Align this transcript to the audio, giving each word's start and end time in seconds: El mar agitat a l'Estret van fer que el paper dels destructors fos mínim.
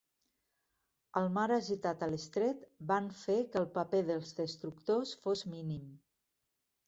El 1.19 1.27
mar 1.35 1.43
agitat 1.57 2.05
a 2.05 2.07
l'Estret 2.13 2.63
van 2.91 3.09
fer 3.19 3.37
que 3.55 3.61
el 3.63 3.69
paper 3.75 4.01
dels 4.07 4.33
destructors 4.41 5.11
fos 5.27 5.45
mínim. 5.53 5.85